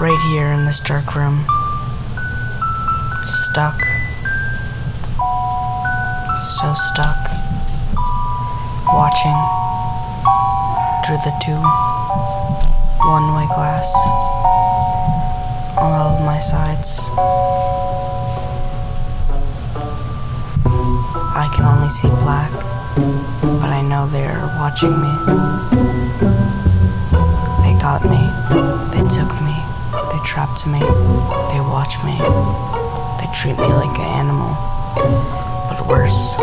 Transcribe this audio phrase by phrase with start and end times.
[0.00, 1.38] right here in this dark room.
[3.26, 3.78] Stuck.
[6.58, 7.18] So stuck.
[8.92, 9.38] Watching
[11.04, 11.58] through the two
[13.08, 13.92] one way glass
[15.78, 17.00] on all of my sides.
[21.34, 22.50] I can only see black,
[23.60, 25.12] but I know they're watching me.
[27.62, 28.30] They got me.
[28.92, 29.61] They took me.
[30.32, 30.78] Trapped to me.
[30.80, 32.16] They watch me.
[33.20, 34.56] They treat me like an animal,
[35.68, 36.38] but worse.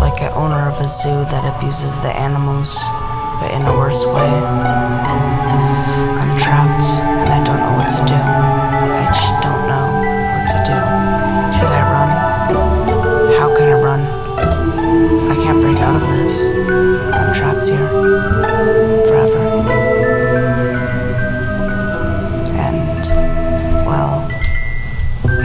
[0.00, 2.74] Like an owner of a zoo that abuses the animals,
[3.40, 4.34] but in a worse way.
[6.18, 8.55] I'm trapped and I don't know what to do.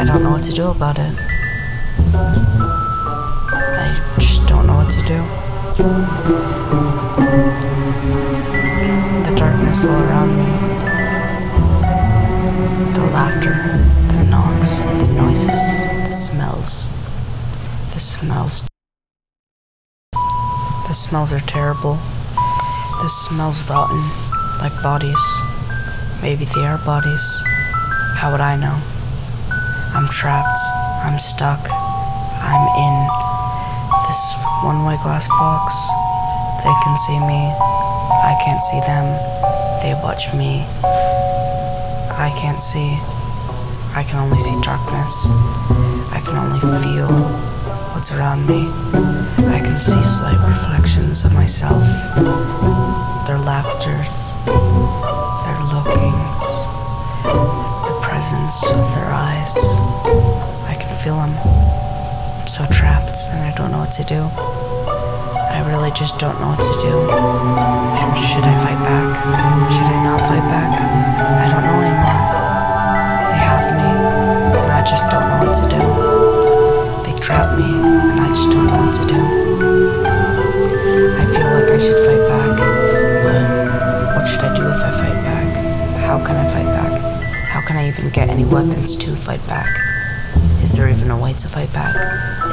[0.01, 1.13] I don't know what to do about it.
[3.53, 5.21] I just don't know what to do.
[9.29, 10.45] The darkness all around me.
[12.95, 13.53] The laughter,
[14.17, 15.63] the knocks, the noises,
[16.09, 16.89] the smells.
[17.93, 18.67] The smells.
[20.87, 21.93] The smells are terrible.
[21.93, 24.01] The smells rotten,
[24.63, 25.23] like bodies.
[26.23, 27.43] Maybe they are bodies.
[28.15, 28.79] How would I know?
[29.93, 30.59] I'm trapped.
[31.03, 31.59] I'm stuck.
[31.69, 32.95] I'm in
[34.07, 35.75] this one way glass box.
[36.63, 37.51] They can see me.
[38.23, 39.05] I can't see them.
[39.83, 40.63] They watch me.
[42.15, 42.95] I can't see.
[43.93, 45.27] I can only see darkness.
[46.15, 47.11] I can only feel
[47.91, 48.67] what's around me.
[49.51, 51.83] I can see slight reflections of myself.
[53.27, 57.60] Their laughters, their lookings,
[58.21, 59.57] presence of their eyes.
[60.69, 61.33] I can feel them.
[61.41, 64.21] I'm so trapped and I don't know what to do.
[65.49, 66.93] I really just don't know what to do.
[67.01, 69.09] And Should I fight back?
[69.73, 70.69] Should I not fight back?
[70.69, 72.21] I don't know anymore.
[73.25, 75.81] They have me, and I just don't know what to do.
[77.01, 79.21] They trap me, and I just don't know what to do.
[81.17, 82.10] I feel like I should fight
[87.71, 89.79] can I even get any weapons to fight back?
[90.61, 91.95] Is there even a way to fight back?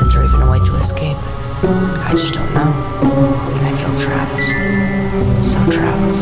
[0.01, 1.19] Is there even a way to escape?
[2.06, 2.71] I just don't know.
[2.71, 4.39] And I feel trapped.
[5.43, 6.15] So trapped.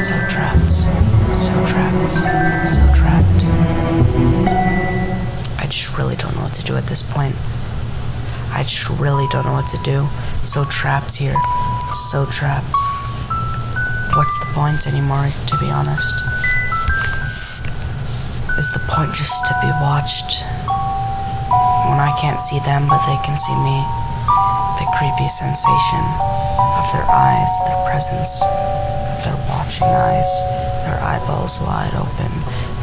[0.00, 0.72] So trapped.
[1.36, 2.08] So trapped.
[2.72, 3.44] So trapped.
[5.60, 7.36] I just really don't know what to do at this point.
[8.56, 10.06] I just really don't know what to do.
[10.40, 11.36] So trapped here.
[12.08, 12.72] So trapped.
[14.16, 16.41] What's the point anymore, to be honest?
[18.62, 20.46] Is the point just to be watched?
[21.90, 23.74] When I can't see them, but they can see me
[24.78, 25.98] the creepy sensation
[26.78, 30.30] of their eyes, their presence, of their watching eyes,
[30.86, 32.30] their eyeballs wide open,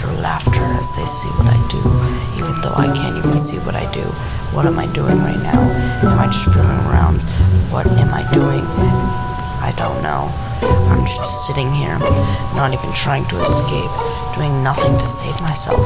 [0.03, 1.79] their laughter as they see what I do,
[2.35, 4.03] even though I can't even see what I do.
[4.51, 5.63] What am I doing right now?
[6.03, 7.23] Am I just fooling around?
[7.71, 8.67] What am I doing?
[9.61, 10.31] I don't know.
[10.91, 11.99] I'm just sitting here,
[12.55, 13.91] not even trying to escape,
[14.35, 15.79] doing nothing to save myself.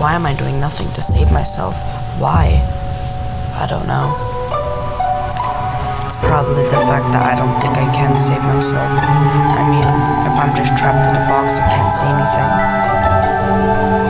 [0.00, 1.74] Why am I doing nothing to save myself?
[2.20, 2.56] Why?
[3.60, 4.12] I don't know.
[6.06, 8.92] It's probably the fact that I don't think I can save myself.
[8.92, 9.88] I mean,
[10.28, 12.50] if I'm just trapped in a box, I can't see anything.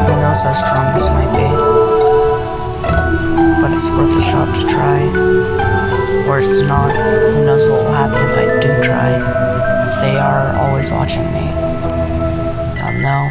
[0.06, 1.67] Who knows how strong this might be?
[3.78, 5.06] It's worth a shot to try.
[6.26, 6.90] Or it's not.
[6.90, 9.14] Who knows what will happen if I do try?
[9.86, 11.46] If they are always watching me,
[12.74, 13.30] they'll know.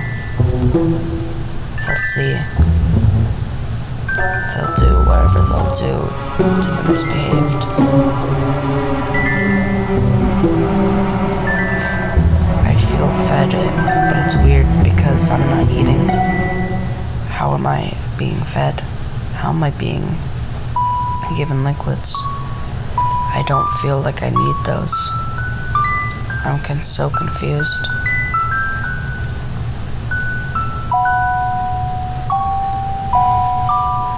[1.84, 2.40] They'll see.
[4.56, 6.08] They'll do whatever they'll do
[6.64, 7.64] to the misbehaved.
[12.64, 16.08] I feel fed, but it's weird because I'm not eating.
[17.36, 18.80] How am I being fed?
[19.36, 20.08] How am I being
[21.36, 22.16] given liquids?
[23.36, 24.94] I don't feel like I need those.
[26.46, 27.84] I'm con- so confused.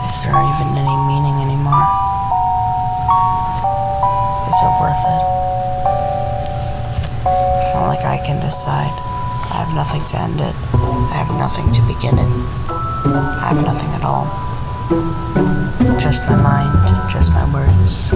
[0.06, 1.86] Is there even any meaning anymore?
[4.50, 5.24] Is it worth it?
[7.64, 8.94] It's not like I can decide.
[9.52, 10.56] I have nothing to end it.
[11.12, 12.32] I have nothing to begin it.
[13.42, 14.26] I have nothing at all.
[14.90, 16.74] Just my mind,
[17.14, 18.10] just my words.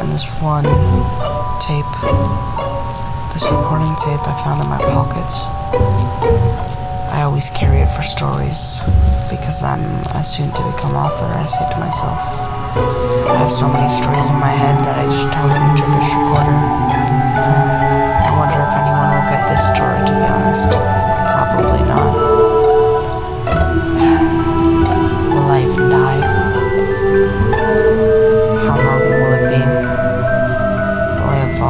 [0.00, 0.64] And this one
[1.60, 1.84] tape
[3.36, 5.44] This recording tape I found in my pockets.
[7.12, 8.80] I always carry it for stories
[9.28, 9.84] because I'm
[10.16, 12.24] a soon to become author, I say to myself.
[13.28, 15.28] I have so many stories in my head that I just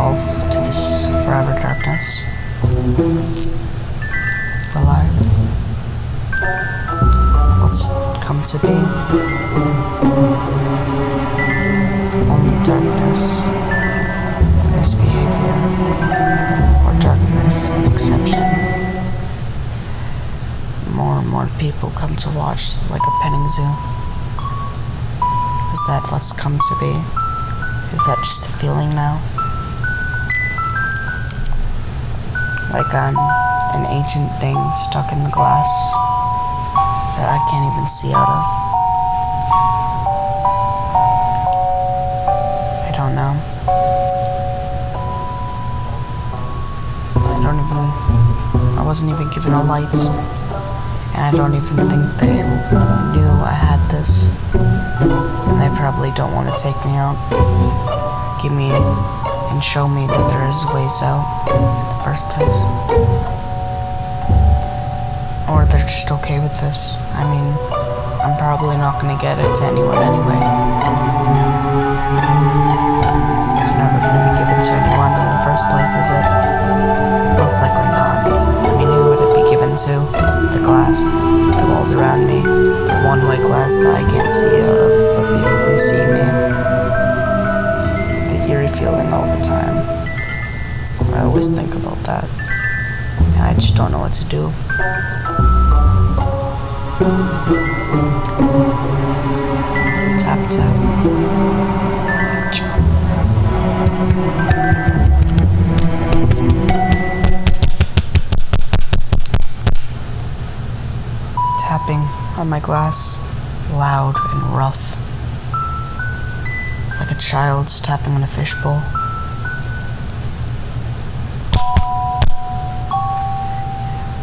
[0.04, 2.20] To this forever darkness?
[4.74, 5.02] Will I?
[7.64, 7.88] What's
[8.22, 8.68] come to be?
[12.28, 13.48] Only darkness,
[14.76, 15.56] misbehavior,
[16.84, 18.44] or darkness and exception.
[20.94, 23.72] More and more people come to watch like a petting zoo.
[25.72, 26.92] Is that what's come to be?
[27.96, 29.18] Is that just a feeling now?
[32.74, 33.14] Like I'm
[33.78, 35.70] an ancient thing stuck in the glass
[37.14, 38.44] that I can't even see out of.
[42.82, 43.30] I don't know.
[47.14, 47.86] I don't even.
[48.76, 49.94] I wasn't even given a light.
[51.14, 52.42] And I don't even think they
[53.14, 54.50] knew I had this.
[54.58, 57.14] And they probably don't want to take me out.
[58.42, 62.60] Give me and show me that there is ways out first place.
[65.48, 67.00] Or they're just okay with this.
[67.16, 67.48] I mean,
[68.20, 70.36] I'm probably not gonna get it to anyone anyway.
[73.56, 76.24] It's never gonna be given to anyone in the first place, is it?
[77.40, 78.28] Most likely not.
[78.28, 80.04] I mean, who would it be given to?
[80.52, 84.92] The glass, the walls around me, the one-way glass that I can't see out of,
[85.16, 86.20] but people can see me.
[88.28, 89.63] The eerie feeling all the time.
[91.34, 92.24] Always think about that.
[93.40, 94.50] I just don't know what to do.
[100.22, 100.74] Tap tap.
[111.58, 111.98] Tapping
[112.38, 113.18] on my glass,
[113.72, 114.94] loud and rough.
[117.00, 118.80] Like a child's tapping on a fishbowl.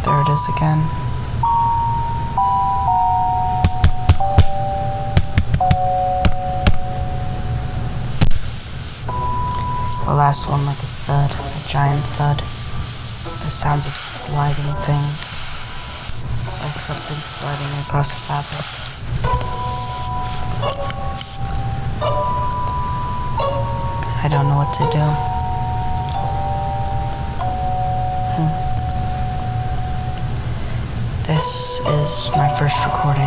[0.03, 0.81] There it is again.
[10.05, 11.33] The last one like a thud, a
[11.71, 12.37] giant thud.
[12.37, 16.25] The sounds of sliding things.
[16.25, 18.65] Like something sliding across the fabric.
[24.23, 25.05] I don't know what to do.
[28.35, 28.70] Hmm.
[31.41, 33.23] This is my first recording.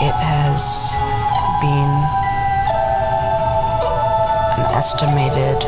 [0.00, 0.96] It has
[1.60, 1.92] been
[4.56, 5.60] an estimated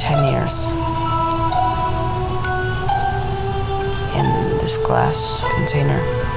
[0.00, 0.68] 10 years
[4.18, 6.28] in this glass container.